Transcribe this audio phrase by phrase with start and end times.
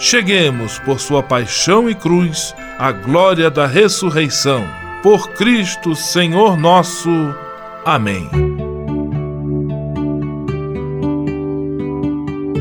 [0.00, 4.66] cheguemos, por sua paixão e cruz, à glória da ressurreição.
[5.02, 7.10] Por Cristo, Senhor nosso.
[7.84, 8.28] Amém.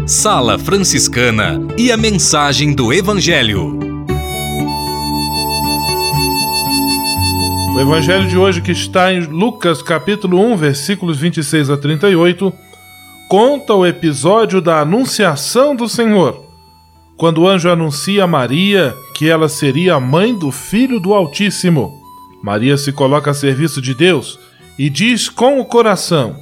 [0.06, 3.80] Sala Franciscana e a mensagem do Evangelho.
[7.76, 12.52] O evangelho de hoje, que está em Lucas capítulo 1, versículos 26 a 38,
[13.30, 16.49] conta o episódio da anunciação do Senhor,
[17.20, 21.94] quando o anjo anuncia a Maria que ela seria a mãe do Filho do Altíssimo.
[22.42, 24.40] Maria se coloca a serviço de Deus
[24.80, 26.34] e diz com o coração: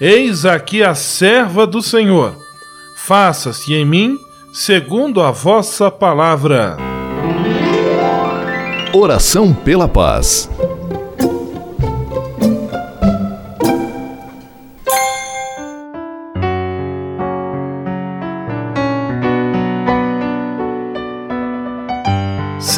[0.00, 2.34] Eis aqui a serva do Senhor,
[2.96, 4.18] faça-se em mim
[4.52, 6.76] segundo a vossa palavra.
[8.92, 10.50] Oração pela paz.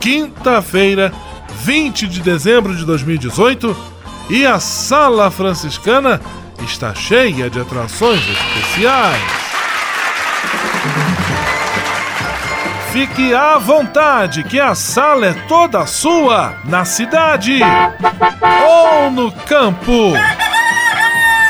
[0.00, 1.12] quinta-feira,
[1.62, 3.76] 20 de dezembro de 2018,
[4.30, 6.20] e a Sala Franciscana
[6.64, 9.46] está cheia de atrações especiais.
[12.92, 17.60] Fique à vontade, que a sala é toda sua, na cidade
[18.66, 20.14] ou no campo.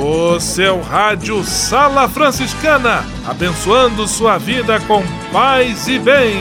[0.00, 5.02] O seu rádio Sala Franciscana, abençoando sua vida com
[5.32, 6.36] paz e bem.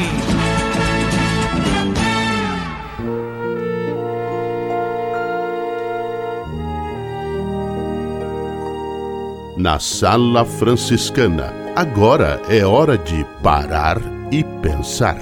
[9.57, 13.99] Na Sala Franciscana, agora é hora de parar
[14.31, 15.17] e pensar.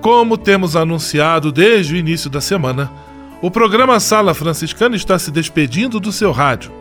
[0.00, 2.90] Como temos anunciado desde o início da semana,
[3.44, 6.72] o programa Sala Franciscana está se despedindo do seu rádio.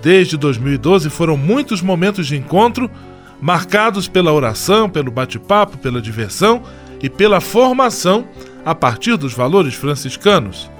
[0.00, 2.88] Desde 2012 foram muitos momentos de encontro,
[3.42, 6.62] marcados pela oração, pelo bate-papo, pela diversão
[7.02, 8.24] e pela formação
[8.64, 10.70] a partir dos valores franciscanos.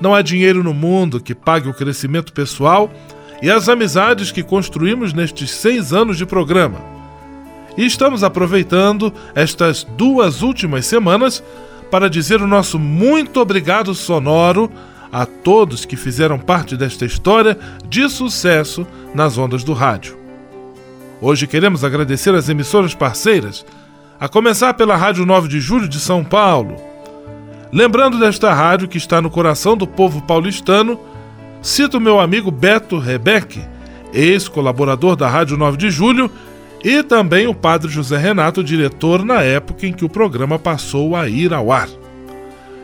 [0.00, 2.88] Não há dinheiro no mundo que pague o crescimento pessoal
[3.42, 6.78] e as amizades que construímos nestes seis anos de programa.
[7.76, 11.42] E estamos aproveitando estas duas últimas semanas
[11.90, 14.70] para dizer o nosso muito obrigado sonoro
[15.12, 17.58] a todos que fizeram parte desta história
[17.88, 20.16] de sucesso nas ondas do rádio.
[21.20, 23.66] Hoje queremos agradecer as emissoras parceiras,
[24.18, 26.76] a começar pela Rádio 9 de Julho de São Paulo.
[27.72, 30.98] Lembrando desta rádio que está no coração do povo paulistano,
[31.60, 33.60] cito meu amigo Beto Rebeck,
[34.12, 36.30] ex-colaborador da Rádio 9 de Julho,
[36.82, 41.28] e também o padre José Renato, diretor na época em que o programa passou a
[41.28, 41.88] ir ao ar.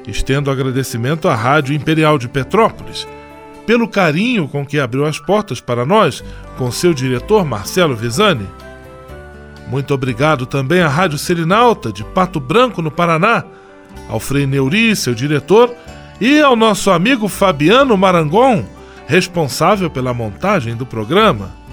[0.06, 3.08] Estendo agradecimento à Rádio Imperial de Petrópolis,
[3.66, 6.22] pelo carinho com que abriu as portas para nós,
[6.56, 8.46] com seu diretor Marcelo Visani.
[9.66, 13.44] Muito obrigado também à Rádio Selinalta, de Pato Branco, no Paraná,
[14.08, 15.74] ao Frei Neuri, seu diretor,
[16.20, 18.64] e ao nosso amigo Fabiano Marangon,
[19.06, 21.65] responsável pela montagem do programa.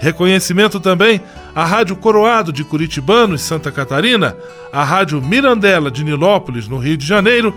[0.00, 1.20] Reconhecimento também
[1.54, 4.36] à Rádio Coroado de Curitibano e Santa Catarina,
[4.72, 7.54] à Rádio Mirandela de Nilópolis, no Rio de Janeiro,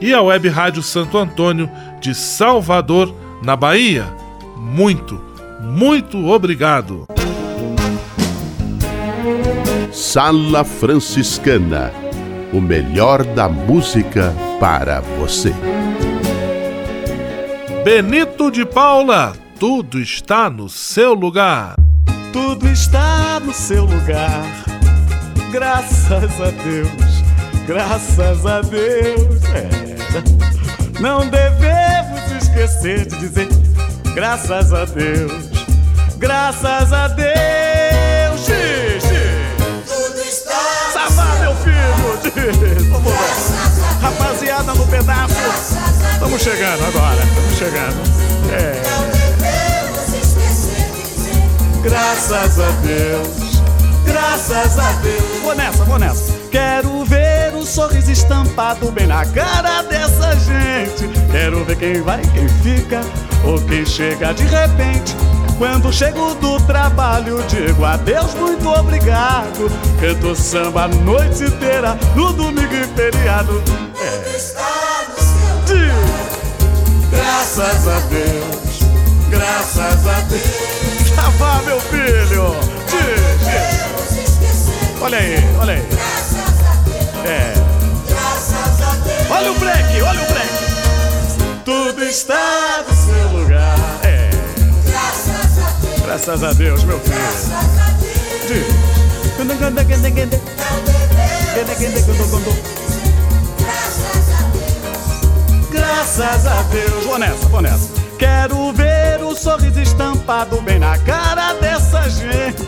[0.00, 1.68] e à Web Rádio Santo Antônio
[2.00, 4.06] de Salvador, na Bahia.
[4.56, 5.20] Muito,
[5.60, 7.06] muito obrigado.
[9.90, 11.90] Sala Franciscana
[12.52, 15.52] o melhor da música para você.
[17.84, 21.76] Benito de Paula, tudo está no seu lugar.
[22.32, 24.44] Tudo está no seu lugar.
[25.50, 27.24] Graças a Deus,
[27.66, 29.42] graças a Deus.
[29.54, 31.00] É.
[31.00, 33.48] Não devemos esquecer de dizer
[34.14, 35.50] graças a Deus,
[36.18, 38.40] graças a Deus.
[38.40, 39.06] Xixi.
[39.86, 40.60] Tudo está
[40.92, 42.90] Sabá, meu filho.
[42.90, 44.08] Vamos lá.
[44.08, 45.34] Rapaziada no pedaço.
[46.12, 48.02] Estamos chegando agora, estamos chegando.
[48.52, 48.95] É.
[51.88, 53.62] Graças a Deus,
[54.04, 55.42] graças a Deus.
[55.44, 56.32] Vou nessa, vou nessa.
[56.50, 61.08] Quero ver o sorriso estampado bem na cara dessa gente.
[61.30, 63.02] Quero ver quem vai, quem fica
[63.44, 65.14] ou quem chega de repente.
[65.58, 69.70] Quando chego do trabalho, digo adeus, muito obrigado.
[70.00, 73.62] Canto samba a noite inteira, no domingo e feriado.
[73.96, 74.36] É.
[74.36, 75.86] está no seu
[77.12, 78.80] Graças a Deus,
[79.30, 80.75] graças a Deus.
[81.26, 82.54] Tava, meu filho.
[82.86, 83.50] Diz,
[85.00, 85.82] Olha aí, olha aí.
[87.26, 87.52] É.
[89.28, 90.48] Olha o break, olha o break.
[91.64, 93.76] Tudo está no seu lugar.
[94.04, 94.30] É.
[96.04, 97.16] Graças a Deus, meu filho.
[98.46, 98.68] Diz.
[105.72, 107.04] Graças a Deus.
[107.04, 107.95] Vou nessa, vou nessa.
[108.18, 112.66] Quero ver o sorriso estampado bem na cara dessa gente.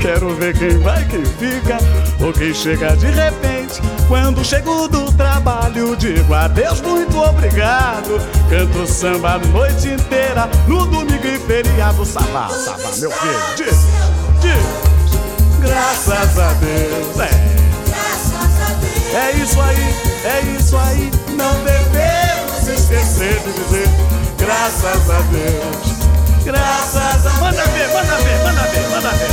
[0.00, 1.78] Quero ver quem vai, quem fica
[2.24, 3.80] ou quem chega de repente.
[4.08, 8.20] Quando chego do trabalho, digo adeus, muito obrigado.
[8.48, 12.04] Canto samba a noite inteira, no domingo e feriado.
[12.04, 13.40] Sabá, sabá, meu filho.
[13.56, 13.86] Diz,
[14.40, 14.90] diz.
[15.60, 17.20] Graças a Deus.
[17.20, 17.60] É.
[19.12, 19.94] É isso aí,
[20.24, 21.10] é isso aí.
[21.36, 26.00] Não devemos esquecer de dizer graças a Deus.
[26.44, 29.30] Graças a Manda ver, manda ver, manda ver, manda ver.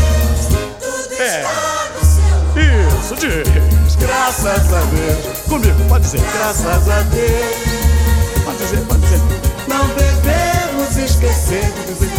[0.79, 1.41] Tudo É.
[1.41, 5.37] está no seu Diz, graças a Deus.
[5.47, 8.43] Comigo, pode dizer, graças a Deus.
[8.43, 9.21] Pode dizer, pode dizer.
[9.67, 12.11] Não devemos esquecer de dizer,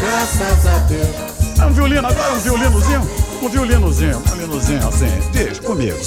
[0.00, 1.60] graças a Deus.
[1.60, 3.10] É um violino agora, um violinozinho?
[3.42, 5.30] Um violinozinho, um violinozinho assim.
[5.32, 5.98] Diz comigo.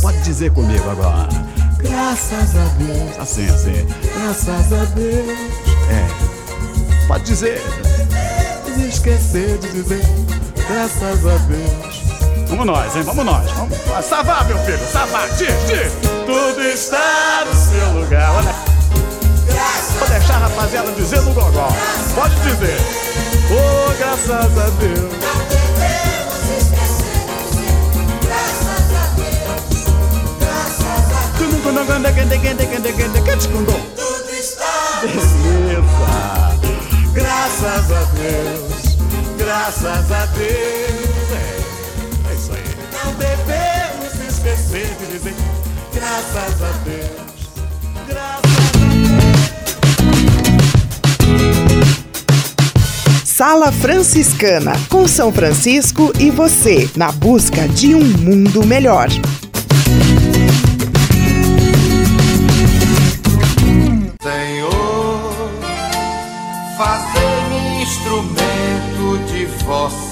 [0.00, 1.28] Pode dizer comigo agora.
[1.88, 3.18] Graças a Deus.
[3.18, 3.86] Assim, assim.
[4.14, 5.38] Graças a Deus.
[5.90, 7.06] É.
[7.06, 7.62] Pode dizer.
[8.88, 10.02] Esquecer de dizer.
[10.68, 12.48] Graças a Deus.
[12.48, 13.02] Vamos nós, hein?
[13.02, 13.50] Vamos nós.
[13.52, 13.78] Vamos.
[14.06, 14.78] Savá, meu filho.
[15.38, 15.92] Diz, diz.
[16.26, 18.30] Tudo está no seu lugar.
[18.32, 18.54] Olha.
[19.98, 21.68] Vou deixar a rapaziada dizer no gogó.
[22.14, 22.76] Pode dizer.
[23.50, 25.43] Oh, graças a Deus.
[35.00, 35.84] Beleza.
[37.12, 38.96] Graças a Deus.
[39.38, 41.30] Graças a Deus.
[41.32, 42.64] É, é isso aí.
[42.92, 45.34] Não devemos esquecer de dizer
[45.92, 47.24] graças a Deus.
[48.08, 48.54] Graças
[53.24, 59.08] Sala Franciscana, com São Francisco e você, na busca de um mundo melhor.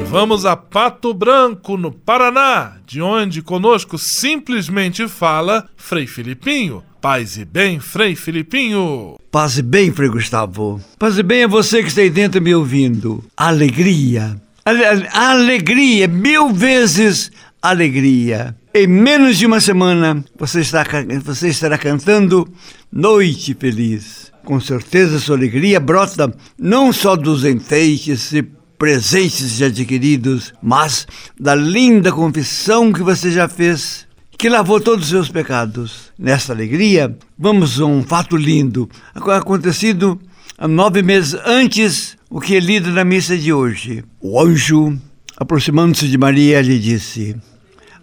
[0.00, 6.82] E vamos a Pato Branco, no Paraná, de onde conosco simplesmente fala Frei Filipinho.
[7.00, 9.16] Paz e bem, Frei Filipinho.
[9.30, 10.80] Paz e bem, Frei Gustavo.
[10.98, 13.24] Paz e bem a você que está aí dentro me ouvindo.
[13.36, 14.40] Alegria.
[14.64, 18.56] Ale- ale- alegria, mil vezes alegria.
[18.74, 20.84] Em menos de uma semana, você, está,
[21.24, 22.46] você estará cantando
[22.92, 24.30] Noite Feliz.
[24.44, 28.42] Com certeza sua alegria brota não só dos enfeites e
[28.78, 31.06] presentes já adquiridos, mas
[31.38, 34.06] da linda confissão que você já fez
[34.38, 36.12] que lavou todos os seus pecados.
[36.16, 40.18] Nesta alegria, vamos a um fato lindo, ac- acontecido
[40.60, 44.04] nove meses antes o que é lido na missa de hoje.
[44.20, 44.96] O anjo,
[45.36, 47.34] aproximando-se de Maria, lhe disse: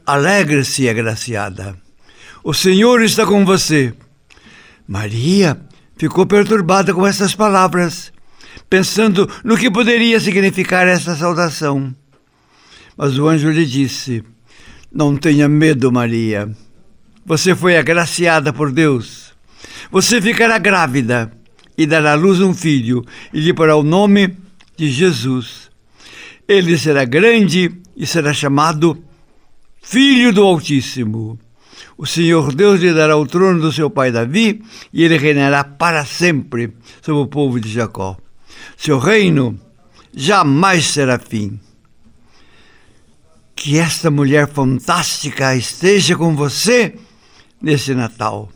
[0.06, 1.78] Alegre-se, agraciada,
[2.44, 3.94] o Senhor está com você.
[4.88, 5.58] Maria
[5.98, 8.12] ficou perturbada com essas palavras,
[8.76, 11.96] pensando no que poderia significar essa saudação.
[12.98, 14.22] Mas o anjo lhe disse:
[14.92, 16.50] Não tenha medo, Maria.
[17.26, 19.34] Você foi agraciada por Deus.
[19.90, 21.32] Você ficará grávida
[21.78, 24.36] e dará à luz um filho e lhe porá o nome
[24.76, 25.72] de Jesus.
[26.46, 29.02] Ele será grande e será chamado
[29.82, 31.40] Filho do Altíssimo.
[31.98, 36.04] O Senhor Deus lhe dará o trono do seu pai Davi e ele reinará para
[36.04, 38.18] sempre sobre o povo de Jacó.
[38.78, 39.60] Seu reino
[40.14, 41.60] jamais será fim.
[43.56, 46.96] Que esta mulher fantástica esteja com você
[47.62, 48.50] nesse Natal.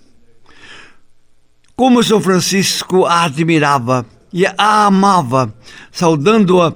[1.76, 5.54] Como São Francisco a admirava e a amava,
[5.92, 6.74] saudando-a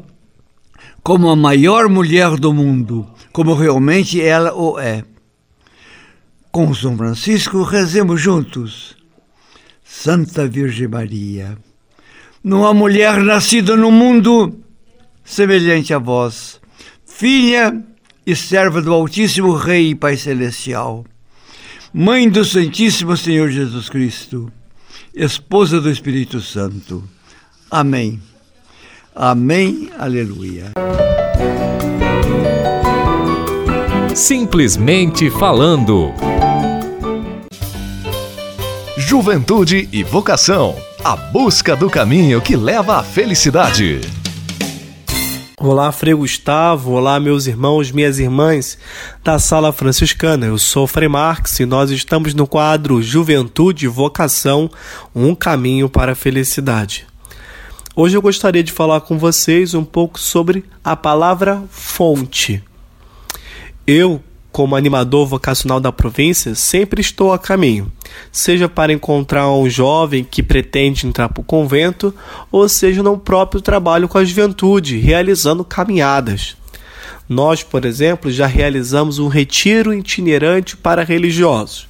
[1.04, 5.04] como a maior mulher do mundo, como realmente ela o é.
[6.50, 8.96] Com São Francisco, rezemos juntos.
[9.84, 11.58] Santa Virgem Maria,
[12.44, 14.60] numa mulher nascida no mundo
[15.24, 16.60] semelhante a vós,
[17.06, 17.82] filha
[18.26, 21.06] e serva do Altíssimo Rei e Pai Celestial,
[21.94, 24.52] mãe do Santíssimo Senhor Jesus Cristo,
[25.16, 27.04] esposa do Espírito Santo.
[27.72, 28.20] Amém.
[29.16, 29.90] Amém.
[29.98, 30.72] Aleluia.
[34.14, 36.12] Simplesmente falando.
[38.98, 40.76] Juventude e vocação.
[41.06, 44.00] A busca do caminho que leva à felicidade.
[45.60, 46.94] Olá, Frei Gustavo.
[46.94, 48.78] Olá, meus irmãos, minhas irmãs
[49.22, 50.46] da Sala Franciscana.
[50.46, 54.72] Eu sou Frei Marx e nós estamos no quadro Juventude e Vocação
[55.14, 57.06] Um Caminho para a Felicidade.
[57.94, 62.64] Hoje eu gostaria de falar com vocês um pouco sobre a palavra fonte.
[63.86, 67.92] Eu, como animador vocacional da província, sempre estou a caminho,
[68.32, 72.14] seja para encontrar um jovem que pretende entrar para o convento,
[72.52, 76.56] ou seja no próprio trabalho com a juventude, realizando caminhadas.
[77.28, 81.88] Nós, por exemplo, já realizamos um retiro itinerante para religiosos.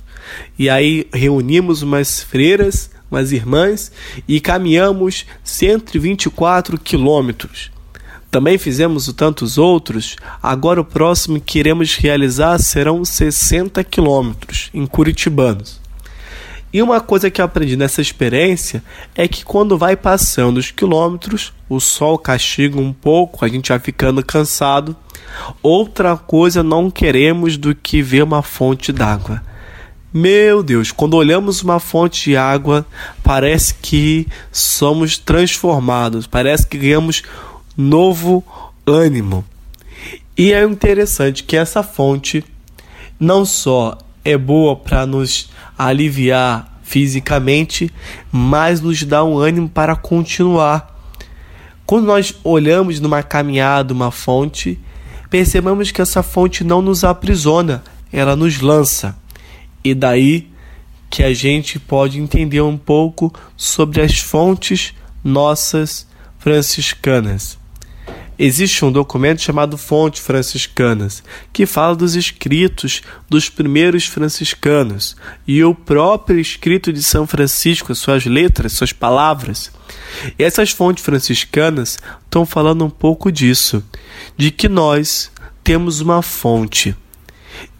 [0.58, 3.92] E aí reunimos umas freiras, umas irmãs
[4.28, 7.72] e caminhamos 124 quilômetros.
[8.34, 10.16] Também fizemos tantos outros.
[10.42, 15.83] Agora o próximo que iremos realizar serão 60 quilômetros em Curitibanos.
[16.74, 21.54] E uma coisa que eu aprendi nessa experiência é que quando vai passando os quilômetros,
[21.70, 24.96] o sol castiga um pouco, a gente vai ficando cansado.
[25.62, 29.44] Outra coisa não queremos do que ver uma fonte d'água.
[30.12, 32.86] Meu Deus, quando olhamos uma fonte de água,
[33.24, 37.22] parece que somos transformados, parece que ganhamos
[37.78, 38.44] novo
[38.86, 39.46] ânimo.
[40.36, 42.44] E é interessante que essa fonte
[43.20, 47.92] não só é boa para nos aliviar fisicamente,
[48.32, 50.94] mas nos dá um ânimo para continuar.
[51.86, 54.80] Quando nós olhamos numa caminhada, uma fonte,
[55.30, 59.18] percebemos que essa fonte não nos aprisiona, ela nos lança.
[59.84, 60.50] E daí
[61.10, 64.94] que a gente pode entender um pouco sobre as fontes
[65.24, 66.08] nossas
[66.40, 67.58] franciscanas.
[68.38, 75.16] Existe um documento chamado Fonte Franciscanas, que fala dos escritos dos primeiros franciscanos
[75.48, 79.72] e o próprio escrito de São Francisco, as suas letras, suas palavras.
[80.38, 83.84] E essas fontes franciscanas estão falando um pouco disso,
[84.36, 85.32] de que nós
[85.64, 86.96] temos uma fonte.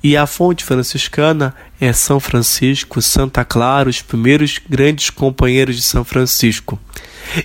[0.04, 6.04] E a fonte franciscana é São Francisco, Santa Clara, os primeiros grandes companheiros de São
[6.04, 6.80] Francisco.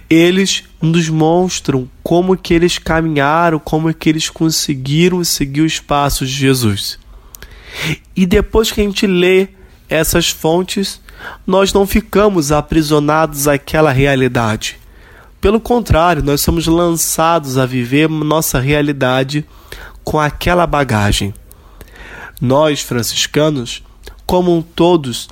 [0.08, 6.36] Eles nos mostram como que eles caminharam, como que eles conseguiram seguir os passos de
[6.36, 6.98] Jesus.
[8.14, 9.48] E depois que a gente lê
[9.88, 11.00] essas fontes,
[11.46, 14.78] nós não ficamos aprisionados àquela realidade.
[15.40, 19.44] Pelo contrário, nós somos lançados a viver nossa realidade
[20.02, 21.32] com aquela bagagem.
[22.40, 23.82] Nós, franciscanos,
[24.28, 25.26] como todos,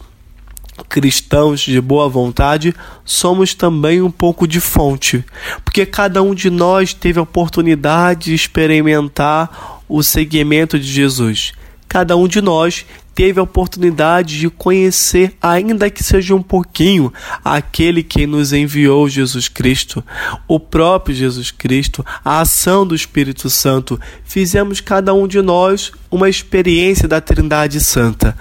[0.88, 5.22] cristãos de boa vontade, somos também um pouco de fonte,
[5.62, 11.52] porque cada um de nós teve a oportunidade de experimentar o seguimento de Jesus.
[11.86, 17.10] Cada um de nós teve a oportunidade de conhecer, ainda que seja um pouquinho,
[17.42, 20.04] aquele que nos enviou Jesus Cristo,
[20.46, 23.98] o próprio Jesus Cristo, a ação do Espírito Santo.
[24.22, 28.36] Fizemos cada um de nós uma experiência da Trindade Santa.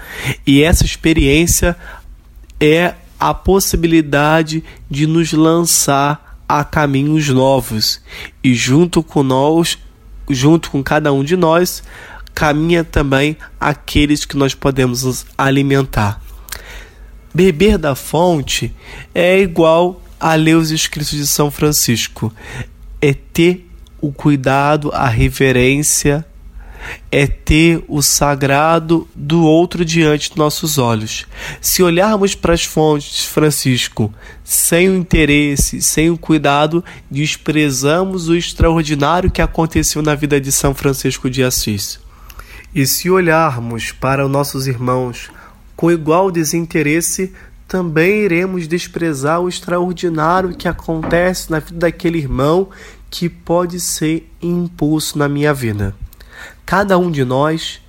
[0.46, 1.74] E essa experiência
[2.60, 8.02] é a possibilidade de nos lançar a caminhos novos
[8.44, 9.78] e junto com nós,
[10.28, 11.82] junto com cada um de nós,
[12.36, 16.20] caminha também aqueles que nós podemos nos alimentar.
[17.34, 18.74] Beber da fonte
[19.14, 22.30] é igual a ler os escritos de São Francisco,
[23.00, 23.66] é ter
[24.02, 26.26] o cuidado, a reverência
[27.10, 31.26] é ter o sagrado do outro diante de nossos olhos.
[31.58, 34.12] Se olharmos para as fontes Francisco
[34.44, 40.74] sem o interesse, sem o cuidado, desprezamos o extraordinário que aconteceu na vida de São
[40.74, 42.04] Francisco de Assis.
[42.74, 45.30] E se olharmos para os nossos irmãos
[45.74, 47.32] com igual desinteresse,
[47.68, 52.68] também iremos desprezar o extraordinário que acontece na vida daquele irmão
[53.10, 55.94] que pode ser impulso na minha vida.
[56.64, 57.80] Cada um de nós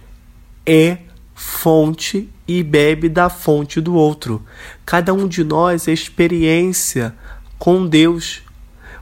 [0.66, 1.00] é
[1.36, 4.44] fonte e bebe da fonte do outro.
[4.86, 7.14] Cada um de nós é experiência
[7.60, 8.42] com Deus.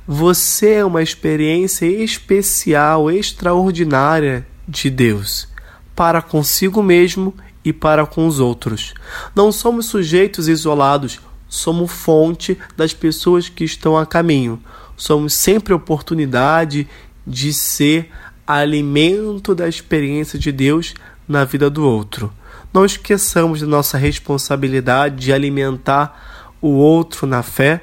[0.08, 5.48] Você é uma experiência especial, extraordinária de Deus,
[5.96, 8.94] para consigo mesmo e para com os outros.
[9.34, 14.62] Não somos sujeitos isolados, somos fonte das pessoas que estão a caminho.
[14.98, 16.88] Somos sempre oportunidade
[17.26, 18.12] de ser
[18.46, 20.94] alimento da experiência de Deus
[21.28, 22.32] na vida do outro.
[22.72, 27.82] Não esqueçamos da nossa responsabilidade de alimentar o outro na fé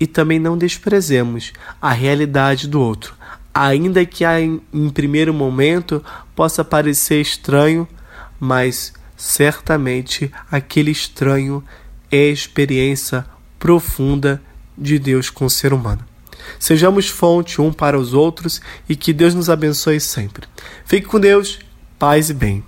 [0.00, 3.14] e também não desprezemos a realidade do outro,
[3.52, 6.02] ainda que em, em primeiro momento
[6.38, 7.88] possa parecer estranho,
[8.38, 11.64] mas certamente aquele estranho
[12.12, 13.26] é a experiência
[13.58, 14.40] profunda
[14.76, 16.04] de Deus com o ser humano.
[16.56, 20.46] Sejamos fonte um para os outros e que Deus nos abençoe sempre.
[20.86, 21.58] Fique com Deus,
[21.98, 22.62] paz e bem.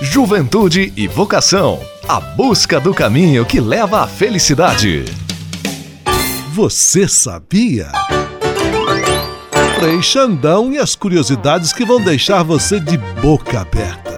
[0.00, 5.04] Juventude e vocação a busca do caminho que leva à felicidade.
[6.54, 7.92] Você sabia?
[9.78, 14.16] Frei Xandão e as curiosidades que vão deixar você de boca aberta.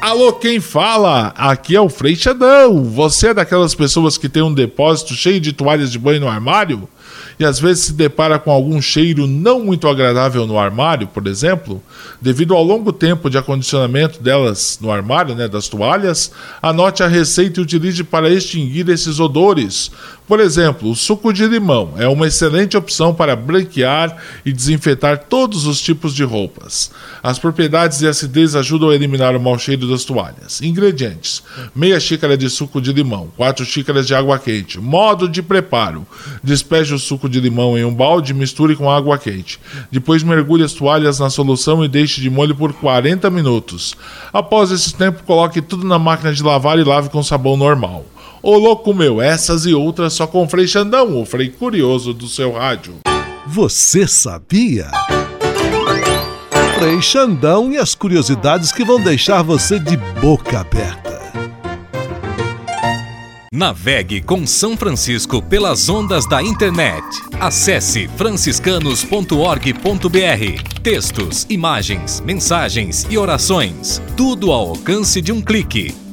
[0.00, 1.34] Alô, quem fala?
[1.36, 2.82] Aqui é o Frei Xandão.
[2.84, 6.88] Você é daquelas pessoas que tem um depósito cheio de toalhas de banho no armário?
[7.38, 11.82] e às vezes se depara com algum cheiro não muito agradável no armário, por exemplo,
[12.20, 17.60] devido ao longo tempo de acondicionamento delas no armário, né, das toalhas, anote a receita
[17.60, 19.90] e utilize para extinguir esses odores.
[20.32, 24.16] Por exemplo, o suco de limão é uma excelente opção para branquear
[24.46, 26.90] e desinfetar todos os tipos de roupas.
[27.22, 30.62] As propriedades de acidez ajudam a eliminar o mau cheiro das toalhas.
[30.62, 31.42] Ingredientes:
[31.74, 34.80] meia xícara de suco de limão, 4 xícaras de água quente.
[34.80, 36.06] Modo de preparo:
[36.42, 39.60] despeje o suco de limão em um balde e misture com água quente.
[39.90, 43.94] Depois mergulhe as toalhas na solução e deixe de molho por 40 minutos.
[44.32, 48.06] Após esse tempo, coloque tudo na máquina de lavar e lave com sabão normal.
[48.42, 52.26] Ô louco meu, essas e outras só com o Frei Xandão, o Frei Curioso do
[52.26, 52.94] seu rádio.
[53.46, 54.90] Você sabia?
[56.76, 61.12] Frei Xandão e as curiosidades que vão deixar você de boca aberta.
[63.54, 67.04] Navegue com São Francisco pelas ondas da internet.
[67.38, 70.80] Acesse franciscanos.org.br.
[70.82, 74.02] Textos, imagens, mensagens e orações.
[74.16, 75.94] Tudo ao alcance de um clique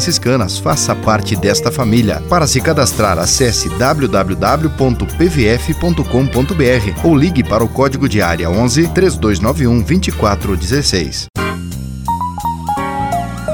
[0.00, 0.58] franciscanas.
[0.58, 2.22] Faça parte desta família.
[2.28, 4.26] Para se cadastrar, acesse www.pvf.com.br
[7.04, 11.26] ou ligue para o código de área 11 3291 2416.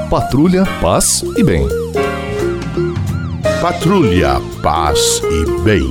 [0.09, 1.67] Patrulha, paz e bem.
[3.61, 5.89] Patrulha, paz e bem.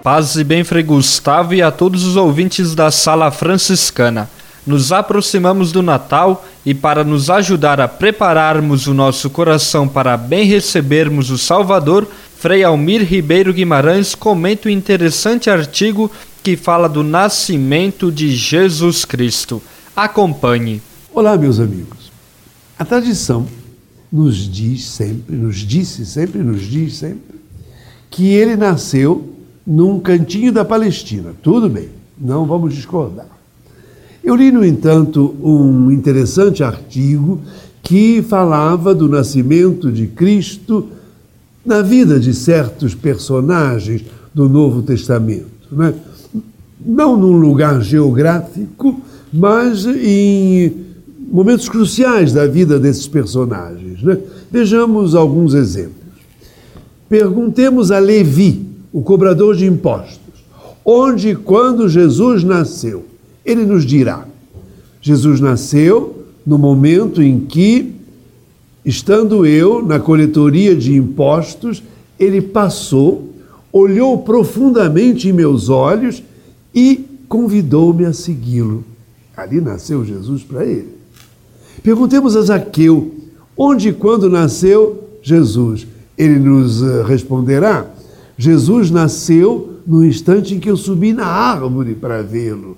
[0.00, 4.30] Paz e bem, Frei Gustavo e a todos os ouvintes da Sala Franciscana
[4.66, 10.44] nos aproximamos do Natal e para nos ajudar a prepararmos o nosso coração para bem
[10.44, 16.10] recebermos o Salvador, Frei Almir Ribeiro Guimarães comenta um interessante artigo
[16.42, 19.62] que fala do nascimento de Jesus Cristo.
[19.94, 20.82] Acompanhe.
[21.14, 22.12] Olá, meus amigos.
[22.78, 23.46] A tradição
[24.12, 27.40] nos diz sempre, nos disse sempre, nos diz sempre,
[28.10, 29.34] que ele nasceu
[29.66, 31.34] num cantinho da Palestina.
[31.42, 33.35] Tudo bem, não vamos discordar.
[34.26, 37.40] Eu li, no entanto, um interessante artigo
[37.80, 40.88] que falava do nascimento de Cristo
[41.64, 45.46] na vida de certos personagens do Novo Testamento.
[45.70, 45.94] Né?
[46.84, 49.00] Não num lugar geográfico,
[49.32, 50.74] mas em
[51.30, 54.02] momentos cruciais da vida desses personagens.
[54.02, 54.18] Né?
[54.50, 56.02] Vejamos alguns exemplos.
[57.08, 60.18] Perguntemos a Levi, o cobrador de impostos,
[60.84, 63.05] onde e quando Jesus nasceu.
[63.46, 64.26] Ele nos dirá:
[65.00, 67.94] Jesus nasceu no momento em que,
[68.84, 71.82] estando eu na coletoria de impostos,
[72.18, 73.32] ele passou,
[73.72, 76.22] olhou profundamente em meus olhos
[76.74, 78.84] e convidou-me a segui-lo.
[79.36, 80.96] Ali nasceu Jesus para ele.
[81.82, 83.14] Perguntemos a Zaqueu,
[83.56, 85.86] onde e quando nasceu Jesus?
[86.18, 87.86] Ele nos eh, responderá:
[88.36, 92.76] Jesus nasceu no instante em que eu subi na árvore para vê-lo.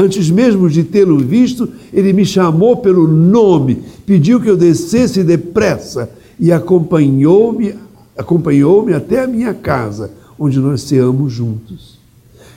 [0.00, 6.08] Antes mesmo de tê-lo visto, ele me chamou pelo nome, pediu que eu descesse depressa
[6.38, 7.74] e acompanhou-me
[8.18, 11.98] acompanhou-me até a minha casa, onde nós ceamos juntos.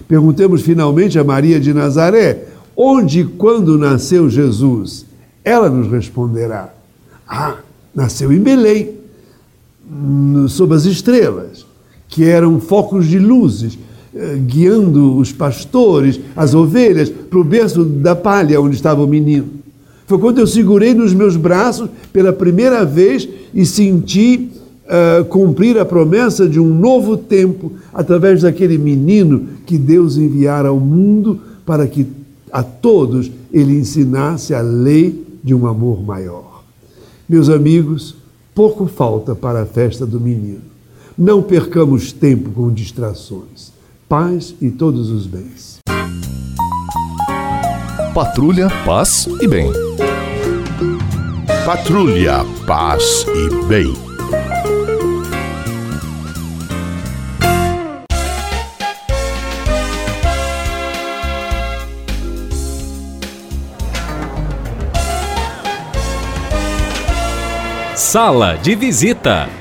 [0.08, 5.06] Perguntemos finalmente a Maria de Nazaré, onde e quando nasceu Jesus?
[5.44, 6.74] Ela nos responderá:
[7.28, 7.58] Ah,
[7.94, 8.96] nasceu em Belém,
[10.50, 11.66] sob as estrelas,
[12.08, 13.78] que eram focos de luzes,
[14.46, 19.48] guiando os pastores, as ovelhas, para o berço da palha onde estava o menino.
[20.06, 24.50] Foi quando eu segurei nos meus braços pela primeira vez e senti
[24.86, 30.80] uh, cumprir a promessa de um novo tempo através daquele menino que Deus enviara ao
[30.80, 32.06] mundo para que
[32.52, 36.64] a todos ele ensinasse a lei de um amor maior.
[37.30, 38.14] Meus amigos,
[38.54, 40.60] pouco falta para a festa do menino.
[41.18, 43.72] Não percamos tempo com distrações.
[44.12, 45.80] Paz e todos os bens.
[48.14, 49.72] Patrulha, paz e bem.
[51.66, 53.94] Patrulha, paz e bem.
[67.96, 69.61] Sala de visita.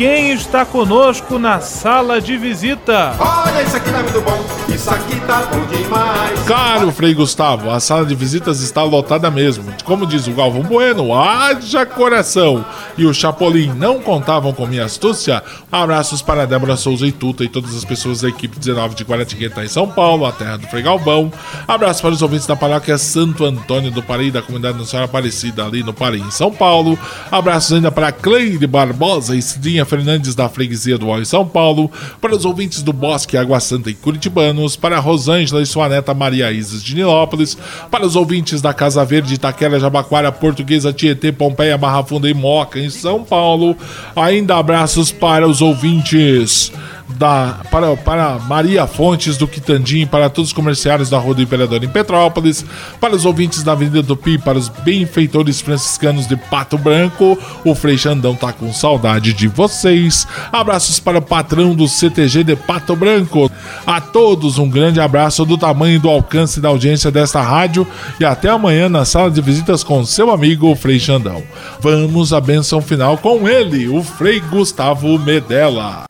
[0.00, 3.14] quem está conosco na sala de visita?
[3.18, 6.40] Olha, isso aqui tá muito bom, isso aqui tá bom demais.
[6.44, 9.70] Caro Frei Gustavo, a sala de visitas está lotada mesmo.
[9.84, 12.64] Como diz o Galvão Bueno, haja coração.
[12.96, 15.42] E o Chapolin não contavam com minha astúcia.
[15.70, 19.62] Abraços para Débora Souza e Tuta e todas as pessoas da equipe 19 de Guaratingueta
[19.62, 21.30] em São Paulo, a terra do Frei Galvão.
[21.68, 25.66] Abraços para os ouvintes da paróquia Santo Antônio do Pari, da comunidade Nossa Senhora Aparecida,
[25.66, 26.98] ali no Pari, em São Paulo.
[27.30, 31.90] Abraços ainda para Cleide Barbosa e Cidinha Fernandes da freguesia do Ó em São Paulo,
[32.20, 36.52] para os ouvintes do Bosque Água Santa e Curitibanos, para Rosângela e sua neta Maria
[36.52, 37.58] Isis de Nilópolis,
[37.90, 42.78] para os ouvintes da Casa Verde, Itaquera, Jabaquara, Portuguesa, Tietê, Pompeia, Barra Funda e Moca
[42.78, 43.76] em São Paulo.
[44.14, 46.72] Ainda abraços para os ouvintes
[47.16, 51.82] da, para, para Maria Fontes do Quitandim, para todos os comerciários da Rua do Imperador
[51.82, 52.64] em Petrópolis,
[53.00, 57.98] para os ouvintes da Avenida Tupi, para os benfeitores franciscanos de Pato Branco, o Frei
[57.98, 60.26] Xandão tá com saudade de vocês.
[60.52, 63.50] Abraços para o patrão do CTG de Pato Branco.
[63.86, 67.86] A todos um grande abraço do tamanho e do alcance da audiência desta rádio
[68.18, 71.42] e até amanhã na sala de visitas com seu amigo o Frei Xandão.
[71.80, 76.09] Vamos à benção final com ele, o Frei Gustavo Medella.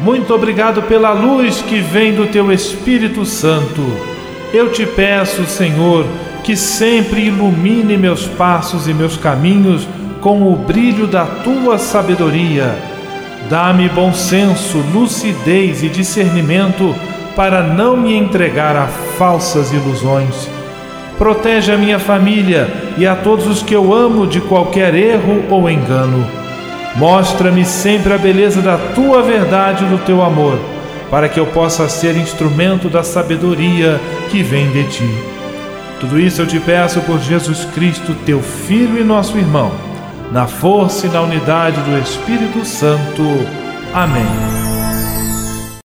[0.00, 3.82] Muito obrigado pela luz que vem do teu Espírito Santo.
[4.52, 6.06] Eu te peço, Senhor,
[6.44, 9.88] que sempre ilumine meus passos e meus caminhos
[10.20, 12.76] com o brilho da tua sabedoria.
[13.48, 16.94] Dá-me bom senso, lucidez e discernimento
[17.34, 20.48] para não me entregar a falsas ilusões.
[21.16, 25.70] Protege a minha família e a todos os que eu amo de qualquer erro ou
[25.70, 26.45] engano.
[26.96, 30.58] Mostra-me sempre a beleza da tua verdade e do teu amor,
[31.10, 35.10] para que eu possa ser instrumento da sabedoria que vem de ti.
[36.00, 39.72] Tudo isso eu te peço por Jesus Cristo, teu Filho e nosso irmão,
[40.32, 43.22] na força e na unidade do Espírito Santo.
[43.94, 44.55] Amém.